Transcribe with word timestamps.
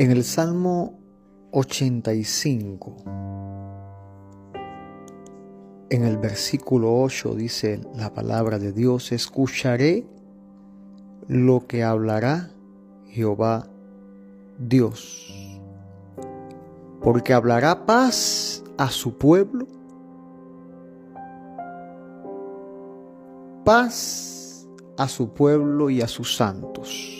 En 0.00 0.10
el 0.10 0.24
Salmo 0.24 0.98
85, 1.50 2.96
en 5.90 6.04
el 6.04 6.16
versículo 6.16 7.02
8 7.02 7.34
dice 7.34 7.82
la 7.94 8.14
palabra 8.14 8.58
de 8.58 8.72
Dios, 8.72 9.12
escucharé 9.12 10.06
lo 11.28 11.66
que 11.66 11.84
hablará 11.84 12.48
Jehová 13.08 13.68
Dios, 14.58 15.60
porque 17.02 17.34
hablará 17.34 17.84
paz 17.84 18.64
a 18.78 18.88
su 18.88 19.18
pueblo, 19.18 19.66
paz 23.66 24.66
a 24.96 25.06
su 25.08 25.34
pueblo 25.34 25.90
y 25.90 26.00
a 26.00 26.08
sus 26.08 26.34
santos 26.34 27.19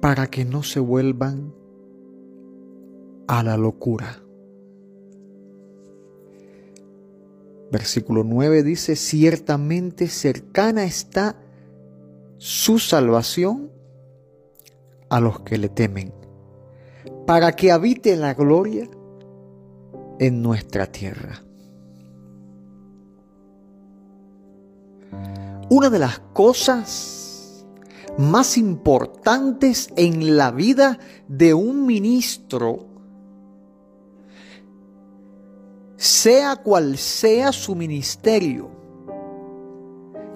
para 0.00 0.28
que 0.28 0.44
no 0.44 0.62
se 0.62 0.80
vuelvan 0.80 1.54
a 3.26 3.42
la 3.42 3.56
locura. 3.56 4.22
Versículo 7.70 8.24
9 8.24 8.62
dice, 8.62 8.96
ciertamente 8.96 10.08
cercana 10.08 10.84
está 10.84 11.36
su 12.38 12.78
salvación 12.78 13.70
a 15.10 15.20
los 15.20 15.40
que 15.40 15.58
le 15.58 15.68
temen, 15.68 16.12
para 17.26 17.52
que 17.52 17.72
habite 17.72 18.16
la 18.16 18.34
gloria 18.34 18.88
en 20.18 20.42
nuestra 20.42 20.86
tierra. 20.86 21.42
Una 25.70 25.90
de 25.90 25.98
las 25.98 26.20
cosas 26.32 27.27
más 28.18 28.58
importantes 28.58 29.88
en 29.96 30.36
la 30.36 30.50
vida 30.50 30.98
de 31.28 31.54
un 31.54 31.86
ministro, 31.86 32.86
sea 35.96 36.56
cual 36.56 36.98
sea 36.98 37.52
su 37.52 37.76
ministerio, 37.76 38.70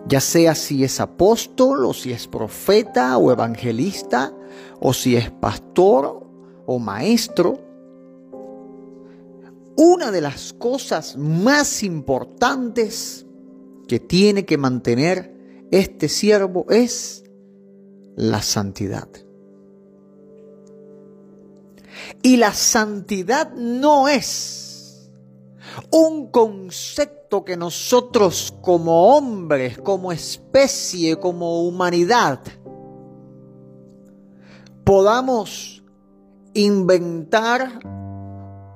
ya 0.07 0.21
sea 0.21 0.55
si 0.55 0.85
es 0.85 1.01
apóstol 1.01 1.85
o 1.85 1.93
si 1.93 2.13
es 2.13 2.29
profeta 2.29 3.19
o 3.19 3.33
evangelista 3.33 4.33
o 4.81 4.93
si 4.93 5.17
es 5.17 5.33
pastor 5.33 6.25
o 6.67 6.79
maestro, 6.79 7.59
una 9.77 10.13
de 10.13 10.21
las 10.21 10.53
cosas 10.53 11.17
más 11.17 11.83
importantes 11.83 13.27
que 13.89 13.99
tiene 13.99 14.45
que 14.45 14.57
mantener 14.57 15.67
este 15.73 16.09
siervo 16.09 16.67
es 16.71 17.23
la 18.17 18.43
santidad. 18.43 19.09
Y 22.23 22.37
la 22.37 22.53
santidad 22.53 23.53
no 23.55 24.09
es 24.09 25.11
un 25.91 26.31
concepto 26.31 27.45
que 27.45 27.57
nosotros 27.57 28.55
como 28.61 29.17
hombres, 29.17 29.79
como 29.79 30.13
especie, 30.13 31.19
como 31.19 31.63
humanidad, 31.63 32.41
podamos 34.85 35.83
inventar, 36.55 37.81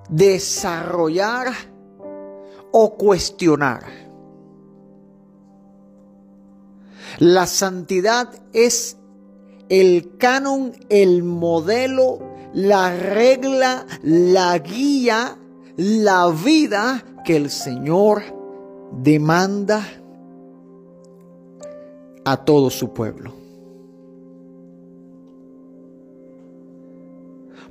desarrollar 0.08 1.48
o 2.72 2.94
cuestionar. 2.96 3.84
La 7.18 7.46
santidad 7.46 8.28
es 8.52 8.98
el 9.68 10.16
canon, 10.18 10.72
el 10.88 11.22
modelo, 11.22 12.18
la 12.52 12.96
regla, 12.96 13.86
la 14.02 14.58
guía, 14.58 15.38
la 15.76 16.28
vida 16.30 17.04
que 17.24 17.36
el 17.36 17.50
Señor 17.50 18.22
demanda 18.92 19.86
a 22.24 22.44
todo 22.44 22.70
su 22.70 22.92
pueblo. 22.92 23.34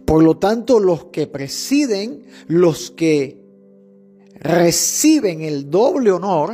Por 0.06 0.24
lo 0.24 0.38
tanto, 0.38 0.80
los 0.80 1.06
que 1.06 1.26
presiden, 1.26 2.26
los 2.48 2.92
que 2.92 3.44
reciben 4.36 5.42
el 5.42 5.70
doble 5.72 6.12
honor, 6.12 6.54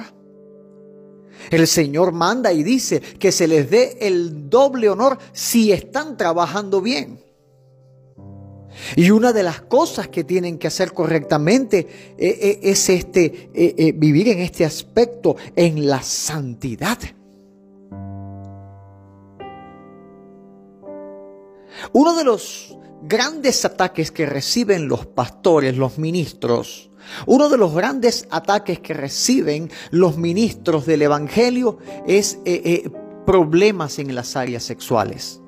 el 1.50 1.68
Señor 1.68 2.12
manda 2.12 2.53
y 2.53 2.63
dice 2.63 3.00
que 3.00 3.31
se 3.31 3.47
les 3.47 3.69
dé 3.69 3.97
el 4.02 4.50
doble 4.50 4.90
honor 4.90 5.18
si 5.34 5.72
están 5.72 6.18
trabajando 6.18 6.81
bien. 6.81 7.19
Y 8.96 9.12
una 9.12 9.34
de 9.34 9.44
las 9.44 9.62
cosas 9.62 10.07
que 10.07 10.24
tienen 10.24 10.57
que 10.57 10.68
hacer 10.68 10.94
correctamente 10.94 11.79
eh, 12.18 12.40
eh, 12.41 12.59
es 12.63 12.90
este, 12.90 13.52
eh, 13.53 13.91
vivir 13.94 14.29
en 14.29 14.40
este 14.40 14.66
aspecto, 14.66 15.35
en 15.56 15.88
la 15.88 16.02
santidad. 16.02 16.97
Uno 21.94 22.16
de 22.16 22.23
los 22.23 22.78
grandes 23.03 23.66
ataques 23.66 24.12
que 24.12 24.25
reciben 24.25 24.88
los 24.88 25.06
pastores, 25.06 25.75
los 25.78 25.97
ministros, 25.97 26.91
uno 27.25 27.50
de 27.50 27.57
los 27.57 27.73
grandes 27.73 28.28
ataques 28.29 28.79
que 28.79 28.94
reciben 28.94 29.69
los 29.91 30.17
ministros 30.17 30.85
del 30.85 31.01
Evangelio 31.03 31.78
es 32.07 32.39
eh, 32.45 32.62
eh, 32.63 32.91
problemas 33.25 34.00
en 34.00 34.13
las 34.16 34.35
áreas 34.35 34.63
sexuales. 34.63 35.41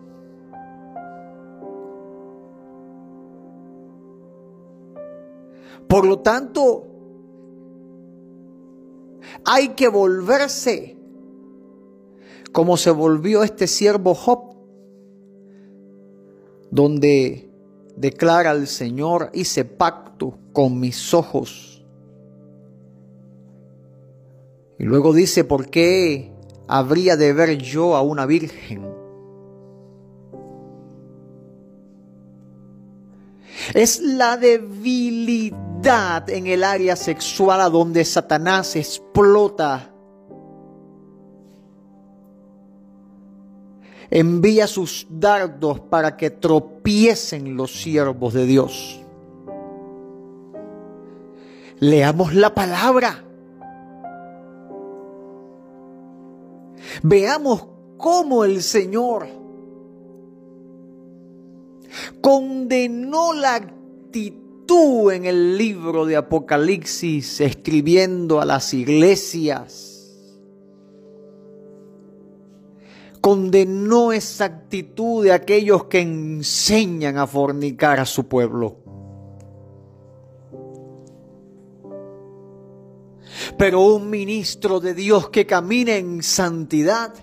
Por 5.88 6.06
lo 6.06 6.20
tanto, 6.20 6.88
hay 9.46 9.70
que 9.70 9.88
volverse 9.88 10.98
como 12.52 12.78
se 12.78 12.92
volvió 12.92 13.44
este 13.44 13.68
siervo 13.68 14.14
Job, 14.14 14.56
donde 16.72 17.53
declara 17.96 18.52
el 18.52 18.68
Señor, 18.68 19.30
hice 19.34 19.66
pacto 19.66 20.38
con 20.52 20.80
mis 20.80 21.14
ojos. 21.14 21.86
Y 24.80 24.84
luego 24.84 25.14
dice, 25.14 25.44
¿por 25.44 25.70
qué 25.70 26.32
habría 26.68 27.16
de 27.16 27.34
ver 27.34 27.58
yo 27.58 27.96
a 27.96 28.02
una 28.02 28.26
virgen? 28.26 28.94
Es 33.74 34.02
la 34.02 34.38
debilidad 34.38 36.30
en 36.30 36.48
el 36.48 36.64
área 36.64 36.96
sexual 36.96 37.62
a 37.62 37.70
donde 37.70 38.04
Satanás 38.04 38.76
explota 38.76 39.93
envía 44.16 44.68
sus 44.68 45.08
dardos 45.10 45.80
para 45.80 46.16
que 46.16 46.30
tropiecen 46.30 47.58
los 47.58 47.82
siervos 47.82 48.36
de 48.36 48.46
Dios. 48.46 49.02
Leamos 51.80 52.36
la 52.36 52.54
palabra. 52.54 53.24
Veamos 57.02 57.66
cómo 57.98 58.46
el 58.46 58.62
Señor 58.62 59.28
condenó 62.22 63.34
la 63.34 63.56
actitud 63.56 65.12
en 65.12 65.26
el 65.26 65.58
libro 65.58 66.06
de 66.06 66.18
Apocalipsis 66.18 67.42
escribiendo 67.42 68.40
a 68.40 68.46
las 68.46 68.76
iglesias 68.76 69.93
condenó 73.24 74.12
esa 74.12 74.44
actitud 74.44 75.24
de 75.24 75.32
aquellos 75.32 75.86
que 75.86 76.02
enseñan 76.02 77.18
a 77.18 77.26
fornicar 77.26 78.02
a 78.02 78.06
su 78.06 78.28
pueblo. 78.28 78.80
Pero 83.58 83.80
un 83.80 84.10
ministro 84.10 84.82
de 84.82 84.94
Dios 84.94 85.30
que 85.30 85.46
camina 85.46 85.96
en 85.96 86.22
santidad, 86.22 87.14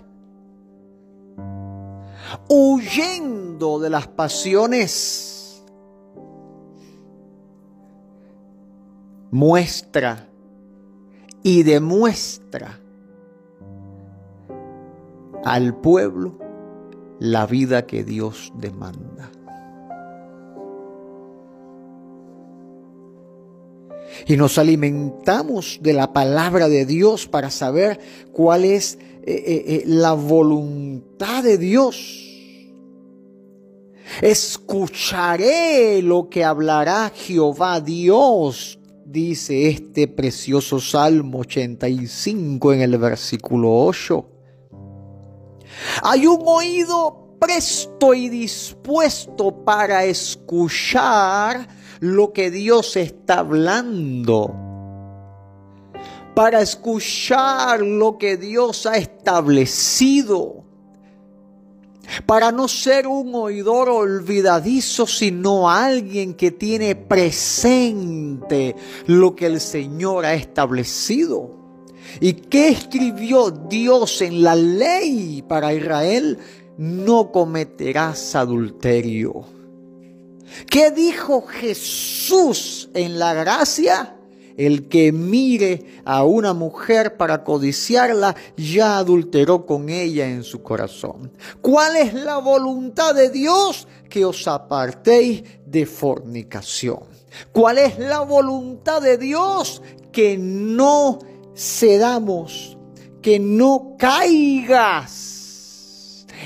huyendo 2.49 3.79
de 3.79 3.91
las 3.91 4.07
pasiones, 4.07 5.63
muestra 9.29 10.27
y 11.43 11.61
demuestra 11.61 12.79
al 15.43 15.75
pueblo 15.75 16.37
la 17.19 17.45
vida 17.45 17.85
que 17.85 18.03
Dios 18.03 18.51
demanda. 18.55 19.31
y 24.27 24.37
nos 24.37 24.57
alimentamos 24.57 25.79
de 25.81 25.93
la 25.93 26.13
palabra 26.13 26.69
de 26.69 26.85
Dios 26.85 27.27
para 27.27 27.49
saber 27.49 27.99
cuál 28.31 28.65
es 28.65 28.95
eh, 28.95 29.21
eh, 29.25 29.63
eh, 29.67 29.83
la 29.85 30.13
voluntad 30.13 31.43
de 31.43 31.57
Dios. 31.57 32.27
Escucharé 34.21 36.01
lo 36.01 36.29
que 36.29 36.43
hablará 36.43 37.11
Jehová 37.15 37.79
Dios, 37.79 38.79
dice 39.05 39.69
este 39.69 40.07
precioso 40.07 40.79
Salmo 40.79 41.39
85 41.39 42.73
en 42.73 42.81
el 42.81 42.97
versículo 42.97 43.85
8. 43.85 44.30
Hay 46.03 46.27
un 46.27 46.41
oído 46.45 47.37
presto 47.39 48.13
y 48.13 48.29
dispuesto 48.29 49.63
para 49.65 50.05
escuchar 50.05 51.67
lo 51.99 52.31
que 52.33 52.51
Dios 52.51 52.95
está 52.97 53.39
hablando, 53.39 54.53
para 56.35 56.61
escuchar 56.61 57.81
lo 57.81 58.17
que 58.17 58.37
Dios 58.37 58.85
ha 58.85 58.97
establecido, 58.97 60.63
para 62.25 62.51
no 62.51 62.67
ser 62.67 63.07
un 63.07 63.33
oidor 63.33 63.89
olvidadizo, 63.89 65.07
sino 65.07 65.69
alguien 65.69 66.35
que 66.35 66.51
tiene 66.51 66.95
presente 66.95 68.75
lo 69.07 69.35
que 69.35 69.47
el 69.47 69.59
Señor 69.59 70.25
ha 70.25 70.33
establecido. 70.33 71.60
¿Y 72.19 72.33
qué 72.33 72.69
escribió 72.69 73.51
Dios 73.51 74.21
en 74.21 74.43
la 74.43 74.55
ley 74.55 75.43
para 75.47 75.73
Israel? 75.73 76.37
No 76.77 77.31
cometerás 77.31 78.35
adulterio. 78.35 79.45
¿Qué 80.69 80.91
dijo 80.91 81.41
Jesús 81.41 82.89
en 82.93 83.19
la 83.19 83.33
gracia? 83.33 84.17
El 84.57 84.89
que 84.89 85.11
mire 85.11 86.01
a 86.05 86.23
una 86.25 86.53
mujer 86.53 87.17
para 87.17 87.43
codiciarla 87.43 88.35
ya 88.57 88.97
adulteró 88.97 89.65
con 89.65 89.89
ella 89.89 90.27
en 90.27 90.43
su 90.43 90.61
corazón. 90.61 91.31
¿Cuál 91.61 91.95
es 91.95 92.13
la 92.13 92.37
voluntad 92.37 93.15
de 93.15 93.29
Dios? 93.29 93.87
Que 94.09 94.25
os 94.25 94.47
apartéis 94.47 95.43
de 95.65 95.85
fornicación. 95.85 96.99
¿Cuál 97.51 97.77
es 97.77 97.97
la 97.97 98.21
voluntad 98.21 99.01
de 99.01 99.17
Dios? 99.17 99.81
Que 100.11 100.37
no 100.37 101.19
cedamos, 101.55 102.77
que 103.21 103.39
no 103.39 103.95
caigas 103.97 105.31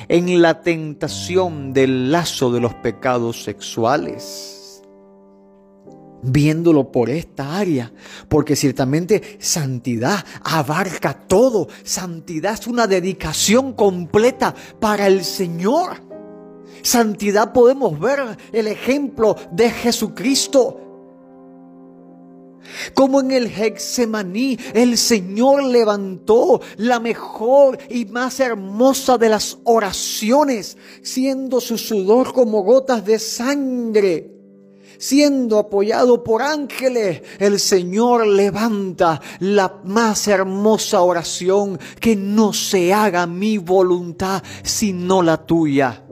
en 0.08 0.42
la 0.42 0.62
tentación 0.62 1.74
del 1.74 2.12
lazo 2.12 2.52
de 2.52 2.60
los 2.60 2.74
pecados 2.76 3.44
sexuales. 3.44 4.82
Viéndolo 6.28 6.92
por 6.92 7.10
esta 7.12 7.58
área, 7.58 7.94
porque 8.28 8.56
ciertamente 8.56 9.38
santidad 9.40 10.26
abarca 10.44 11.14
todo. 11.14 11.68
Santidad 11.84 12.56
es 12.56 12.66
una 12.66 12.88
dedicación 12.88 13.74
completa 13.74 14.56
para 14.80 15.06
el 15.06 15.24
Señor. 15.24 16.04
Santidad 16.82 17.54
podemos 17.54 18.00
ver 18.00 18.38
el 18.52 18.68
ejemplo 18.68 19.36
de 19.52 19.70
Jesucristo 19.70 20.85
como 22.94 23.20
en 23.20 23.32
el 23.32 23.48
Hexemaní, 23.48 24.58
el 24.74 24.98
Señor 24.98 25.64
levantó 25.64 26.62
la 26.78 27.00
mejor 27.00 27.78
y 27.90 28.06
más 28.06 28.40
hermosa 28.40 29.18
de 29.18 29.30
las 29.30 29.58
oraciones, 29.64 30.78
siendo 31.02 31.62
su 31.62 31.78
sudor 31.78 32.34
como 32.34 32.64
gotas 32.64 33.06
de 33.06 33.20
sangre. 33.20 34.32
Siendo 34.98 35.60
apoyado 35.60 36.24
por 36.24 36.42
ángeles, 36.42 37.22
el 37.40 37.60
Señor 37.60 38.26
levanta 38.28 39.22
la 39.40 39.82
más 39.84 40.28
hermosa 40.28 41.02
oración, 41.02 41.80
que 42.00 42.16
no 42.16 42.54
se 42.54 42.94
haga 42.94 43.28
mi 43.28 43.58
voluntad, 43.58 44.42
sino 44.64 45.22
la 45.22 45.46
tuya. 45.46 46.05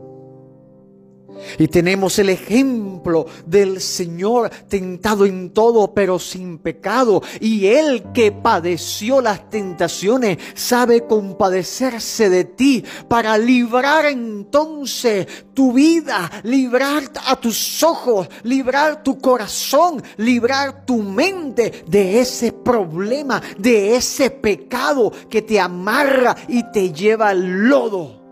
Y 1.58 1.68
tenemos 1.68 2.18
el 2.20 2.30
ejemplo 2.30 3.26
del 3.46 3.82
Señor 3.82 4.50
tentado 4.68 5.26
en 5.26 5.52
todo, 5.52 5.94
pero 5.94 6.20
sin 6.20 6.58
pecado. 6.58 7.22
Y 7.40 7.68
Él 7.68 8.06
que 8.14 8.32
padeció 8.32 9.22
las 9.22 9.50
tentaciones 9.50 10.38
sabe 10.56 11.06
compadecerse 11.06 12.30
de 12.30 12.46
ti 12.46 12.84
para 13.08 13.38
librar 13.38 14.06
entonces 14.06 15.28
tu 15.54 15.74
vida, 15.74 16.32
librar 16.44 17.04
a 17.28 17.36
tus 17.36 17.84
ojos, 17.84 18.28
librar 18.44 19.04
tu 19.04 19.20
corazón, 19.20 20.02
librar 20.18 20.86
tu 20.86 21.02
mente 21.02 21.84
de 21.88 22.20
ese 22.20 22.52
problema, 22.52 23.42
de 23.58 23.96
ese 23.96 24.30
pecado 24.30 25.12
que 25.30 25.42
te 25.42 25.60
amarra 25.60 26.36
y 26.48 26.72
te 26.72 26.92
lleva 26.92 27.30
al 27.30 27.68
lodo. 27.70 28.23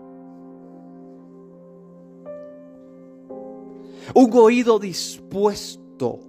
Un 4.14 4.30
oído 4.34 4.78
dispuesto 4.78 6.20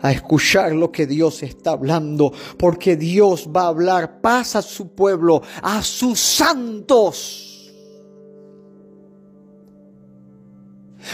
a 0.00 0.10
escuchar 0.10 0.72
lo 0.72 0.90
que 0.90 1.06
Dios 1.06 1.42
está 1.42 1.72
hablando, 1.72 2.32
porque 2.58 2.96
Dios 2.96 3.48
va 3.54 3.62
a 3.62 3.68
hablar 3.68 4.20
paz 4.20 4.56
a 4.56 4.62
su 4.62 4.88
pueblo, 4.88 5.42
a 5.62 5.82
sus 5.82 6.18
santos. 6.18 7.48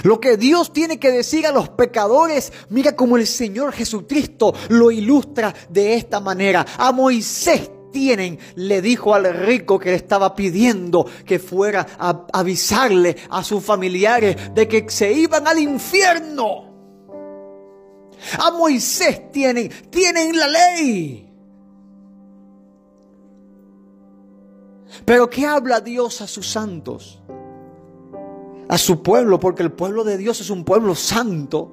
Lo 0.02 0.20
que 0.20 0.36
Dios 0.36 0.72
tiene 0.72 0.98
que 0.98 1.10
decir 1.10 1.46
a 1.46 1.52
los 1.52 1.68
pecadores, 1.70 2.52
mira 2.68 2.94
como 2.94 3.16
el 3.16 3.26
Señor 3.26 3.72
Jesucristo 3.72 4.54
lo 4.68 4.90
ilustra 4.90 5.54
de 5.70 5.94
esta 5.94 6.20
manera. 6.20 6.64
A 6.78 6.92
Moisés 6.92 7.70
tienen, 7.90 8.38
le 8.54 8.80
dijo 8.82 9.14
al 9.14 9.32
rico 9.32 9.78
que 9.78 9.90
le 9.90 9.96
estaba 9.96 10.34
pidiendo 10.34 11.06
que 11.24 11.38
fuera 11.38 11.86
a 11.98 12.26
avisarle 12.32 13.16
a 13.30 13.42
sus 13.42 13.64
familiares 13.64 14.54
de 14.54 14.68
que 14.68 14.88
se 14.88 15.12
iban 15.12 15.46
al 15.46 15.58
infierno. 15.58 16.68
A 18.38 18.50
Moisés 18.50 19.30
tienen, 19.30 19.70
tienen 19.90 20.36
la 20.36 20.48
ley. 20.48 21.28
Pero 25.04 25.30
¿qué 25.30 25.46
habla 25.46 25.80
Dios 25.80 26.20
a 26.20 26.26
sus 26.26 26.50
santos? 26.50 27.20
A 28.68 28.76
su 28.76 29.02
pueblo, 29.02 29.40
porque 29.40 29.62
el 29.62 29.72
pueblo 29.72 30.04
de 30.04 30.18
Dios 30.18 30.40
es 30.40 30.50
un 30.50 30.64
pueblo 30.64 30.94
santo. 30.94 31.72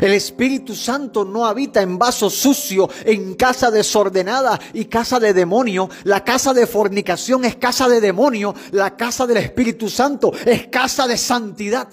El 0.00 0.12
Espíritu 0.12 0.74
Santo 0.74 1.24
no 1.24 1.44
habita 1.44 1.82
en 1.82 1.98
vaso 1.98 2.30
sucio, 2.30 2.88
en 3.04 3.34
casa 3.34 3.70
desordenada 3.70 4.58
y 4.72 4.86
casa 4.86 5.20
de 5.20 5.34
demonio. 5.34 5.90
La 6.04 6.24
casa 6.24 6.54
de 6.54 6.66
fornicación 6.66 7.44
es 7.44 7.56
casa 7.56 7.88
de 7.88 8.00
demonio. 8.00 8.54
La 8.72 8.96
casa 8.96 9.26
del 9.26 9.36
Espíritu 9.36 9.90
Santo 9.90 10.32
es 10.46 10.68
casa 10.68 11.06
de 11.06 11.18
santidad. 11.18 11.88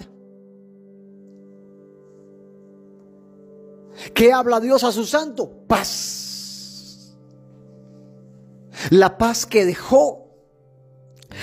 ¿Qué 4.13 4.31
habla 4.31 4.59
Dios 4.59 4.83
a 4.83 4.91
su 4.91 5.05
santo? 5.05 5.65
Paz. 5.67 7.17
La 8.89 9.17
paz 9.17 9.45
que 9.45 9.65
dejó. 9.65 10.27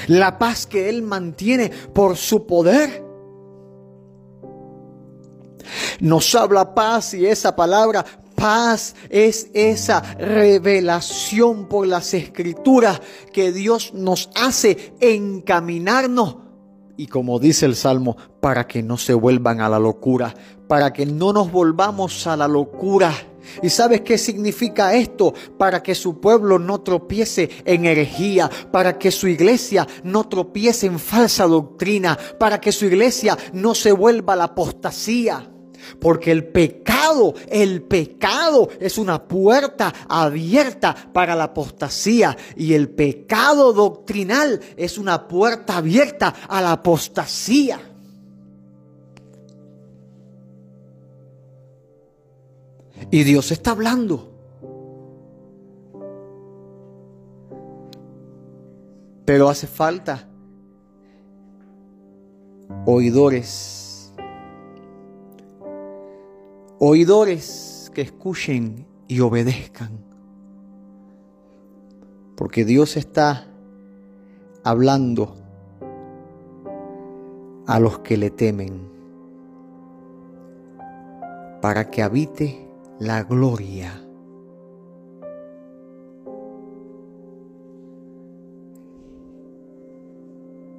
La 0.07 0.39
paz 0.39 0.67
que 0.67 0.89
Él 0.89 1.03
mantiene 1.03 1.69
por 1.93 2.17
su 2.17 2.47
poder 2.47 3.04
nos 6.01 6.35
habla 6.35 6.75
paz 6.75 7.15
y 7.15 7.27
esa 7.27 7.55
palabra 7.55 8.05
paz 8.35 8.95
es 9.11 9.49
esa 9.55 10.01
revelación 10.19 11.67
por 11.67 11.87
las 11.87 12.15
escrituras 12.15 13.01
que 13.33 13.53
Dios 13.53 13.93
nos 13.95 14.31
hace 14.35 14.95
encaminarnos. 15.01 16.37
Y 16.97 17.09
como 17.09 17.41
dice 17.41 17.67
el 17.67 17.75
Salmo, 17.75 18.17
para 18.41 18.67
que 18.67 18.83
no 18.83 18.97
se 18.97 19.15
vuelvan 19.15 19.61
a 19.61 19.69
la 19.69 19.81
locura, 19.81 20.35
para 20.69 20.93
que 20.93 21.07
no 21.07 21.33
nos 21.33 21.51
volvamos 21.51 22.27
a 22.27 22.37
la 22.37 22.47
locura. 22.47 23.13
¿Y 23.63 23.69
sabes 23.69 24.03
qué 24.03 24.17
significa 24.17 24.95
esto? 24.95 25.35
Para 25.59 25.83
que 25.83 25.95
su 25.95 26.21
pueblo 26.21 26.59
no 26.59 26.81
tropiece 26.83 27.51
en 27.65 27.85
herejía, 27.85 28.51
para 28.71 28.97
que 28.97 29.11
su 29.11 29.27
iglesia 29.27 29.87
no 30.05 30.29
tropiece 30.29 30.87
en 30.87 30.99
falsa 30.99 31.47
doctrina, 31.47 32.17
para 32.39 32.61
que 32.61 32.71
su 32.71 32.87
iglesia 32.87 33.37
no 33.53 33.75
se 33.75 33.91
vuelva 33.91 34.35
a 34.35 34.37
la 34.37 34.45
apostasía. 34.45 35.54
Porque 36.01 36.31
el 36.31 36.47
pecado, 36.47 37.35
el 37.49 37.83
pecado 37.83 38.69
es 38.81 38.99
una 38.99 39.23
puerta 39.25 39.93
abierta 40.09 40.95
para 41.13 41.35
la 41.35 41.45
apostasía. 41.45 42.37
Y 42.57 42.75
el 42.75 42.89
pecado 42.89 43.73
doctrinal 43.73 44.61
es 44.77 44.99
una 44.99 45.27
puerta 45.27 45.77
abierta 45.77 46.35
a 46.49 46.61
la 46.61 46.73
apostasía. 46.73 47.81
Y 53.11 53.23
Dios 53.23 53.53
está 53.53 53.73
hablando. 53.73 54.31
Pero 59.25 59.49
hace 59.49 59.67
falta 59.67 60.29
oidores 62.87 63.84
Oidores 66.87 67.91
que 67.95 68.03
escuchen 68.03 68.85
y 69.09 69.21
obedezcan. 69.21 70.05
Porque 72.37 72.67
Dios 72.67 72.99
está 72.99 73.47
hablando 74.63 75.35
a 77.67 77.81
los 77.81 78.01
que 78.01 78.19
le 78.19 78.29
temen 78.29 78.87
para 81.63 81.89
que 81.91 82.03
habite 82.03 82.69
la 82.99 83.23
gloria. 83.23 84.05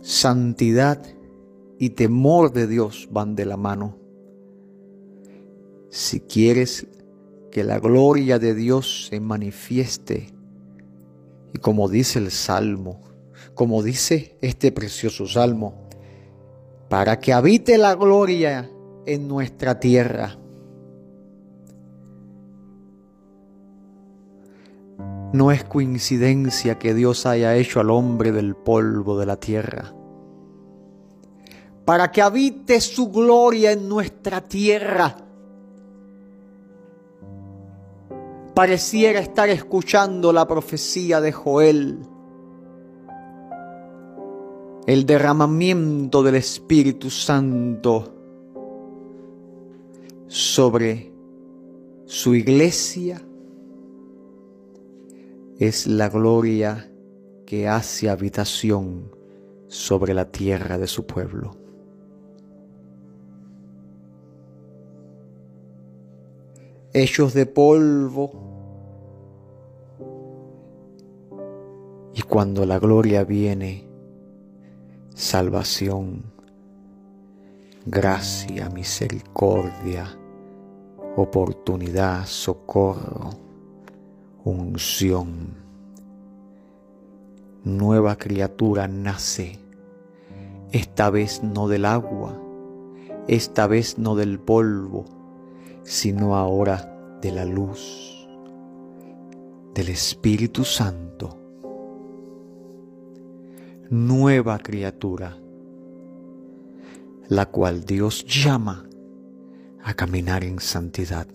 Santidad 0.02 1.04
y 1.80 1.90
temor 1.90 2.54
de 2.54 2.68
Dios 2.68 3.10
van 3.12 3.36
de 3.36 3.46
la 3.46 3.58
mano. 3.58 4.05
Si 5.90 6.22
quieres 6.22 6.88
que 7.52 7.64
la 7.64 7.80
gloria 7.80 8.38
de 8.40 8.54
Dios 8.54 9.08
se 9.08 9.20
manifieste, 9.20 10.34
y 11.54 11.58
como 11.60 11.88
dice 11.88 12.20
el 12.20 12.32
Salmo, 12.32 13.02
como 13.54 13.82
dice 13.82 14.38
este 14.42 14.72
precioso 14.72 15.26
Salmo, 15.26 15.88
para 16.90 17.20
que 17.20 17.34
habite 17.34 17.78
la 17.78 17.96
gloria 17.96 18.70
en 19.06 19.28
nuestra 19.28 19.80
tierra. 19.80 20.38
No 25.34 25.52
es 25.52 25.64
coincidencia 25.64 26.78
que 26.80 26.94
Dios 26.94 27.26
haya 27.26 27.56
hecho 27.56 27.80
al 27.80 27.90
hombre 27.90 28.32
del 28.32 28.56
polvo 28.56 29.18
de 29.18 29.26
la 29.26 29.38
tierra, 29.38 29.94
para 31.84 32.12
que 32.12 32.22
habite 32.22 32.80
su 32.82 33.12
gloria 33.12 33.72
en 33.72 33.88
nuestra 33.90 34.42
tierra. 34.42 35.25
Pareciera 38.56 39.20
estar 39.20 39.50
escuchando 39.50 40.32
la 40.32 40.48
profecía 40.48 41.20
de 41.20 41.34
Joel, 41.34 42.00
el 44.88 45.06
derramamiento 45.06 46.24
del 46.24 46.36
Espíritu 46.36 47.10
Santo 47.10 48.14
sobre 50.28 51.12
su 52.06 52.34
iglesia 52.34 53.22
es 55.58 55.88
la 55.88 56.08
gloria 56.10 56.90
que 57.46 57.68
hace 57.68 58.10
habitación 58.10 59.12
sobre 59.68 60.14
la 60.14 60.32
tierra 60.32 60.78
de 60.78 60.88
su 60.88 61.06
pueblo. 61.06 61.58
Hechos 66.94 67.34
de 67.34 67.46
polvo, 67.46 68.45
cuando 72.36 72.66
la 72.66 72.80
gloria 72.80 73.24
viene, 73.24 73.88
salvación, 75.14 76.34
gracia, 77.86 78.70
misericordia, 78.70 80.20
oportunidad, 81.16 82.26
socorro 82.26 83.30
unción. 84.44 85.56
Nueva 87.64 88.18
criatura 88.18 88.90
nace, 88.90 89.58
esta 90.74 91.10
vez 91.10 91.42
no 91.42 91.70
del 91.70 91.86
agua, 91.86 92.38
esta 93.30 93.66
vez 93.66 93.98
no 93.98 94.18
del 94.18 94.42
polvo, 94.42 95.06
sino 95.84 96.36
ahora 96.36 97.18
de 97.22 97.32
la 97.32 97.46
luz, 97.46 98.28
del 99.74 99.88
Espíritu 99.88 100.66
Santo. 100.66 101.45
Nueva 103.90 104.58
criatura, 104.60 105.38
la 107.28 107.46
cual 107.46 107.86
Dios 107.86 108.26
llama 108.26 108.90
a 109.84 109.94
caminar 109.94 110.44
en 110.44 110.60
santidad 110.60 111.28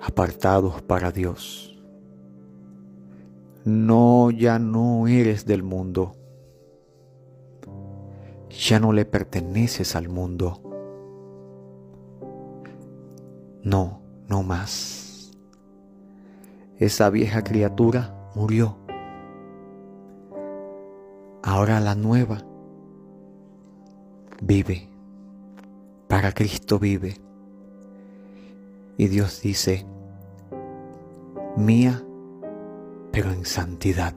apartados 0.00 0.82
para 0.82 1.12
Dios. 1.12 1.78
No, 3.64 4.30
ya 4.30 4.58
no 4.58 5.06
eres 5.06 5.44
del 5.44 5.62
mundo. 5.62 6.16
Ya 8.48 8.80
no 8.80 8.92
le 8.92 9.04
perteneces 9.04 9.94
al 9.94 10.08
mundo. 10.08 10.60
No, 13.62 14.02
no 14.26 14.42
más. 14.42 15.30
Esa 16.78 17.10
vieja 17.10 17.44
criatura 17.44 18.30
murió. 18.34 18.79
Ahora 21.50 21.80
la 21.80 21.96
nueva 21.96 22.44
vive. 24.40 24.88
Para 26.06 26.30
Cristo 26.30 26.78
vive. 26.78 27.16
Y 28.96 29.08
Dios 29.08 29.42
dice, 29.42 29.84
mía, 31.56 32.04
pero 33.10 33.32
en 33.32 33.44
santidad. 33.44 34.14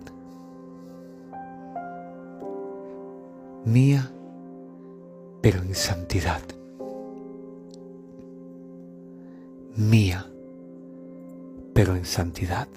Mía, 3.66 4.12
pero 5.42 5.64
en 5.64 5.74
santidad. 5.74 6.44
Mía, 9.76 10.32
pero 11.74 11.96
en 11.96 12.06
santidad. 12.06 12.68